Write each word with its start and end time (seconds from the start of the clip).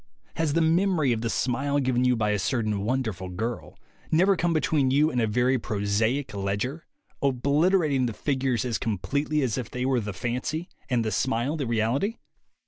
Has 0.35 0.53
the 0.53 0.61
memory 0.61 1.11
of 1.13 1.21
the 1.21 1.29
smile 1.29 1.77
given 1.77 2.05
you 2.05 2.15
by 2.15 2.31
a 2.31 2.39
certain 2.39 2.79
wonderful 2.81 3.29
girl 3.29 3.77
never 4.09 4.35
come 4.35 4.51
between 4.51 4.89
you 4.89 5.11
and 5.11 5.21
a 5.21 5.27
very 5.27 5.59
prosaic 5.59 6.33
ledger, 6.33 6.87
obliter 7.21 7.85
ating 7.85 8.07
the 8.07 8.13
figures 8.13 8.65
as 8.65 8.79
completely 8.79 9.43
as 9.43 9.59
if 9.59 9.69
they 9.69 9.85
were 9.85 9.99
the 9.99 10.11
fancy 10.11 10.69
and 10.89 11.05
the 11.05 11.11
smile 11.11 11.55
the 11.55 11.67
reality? 11.67 12.17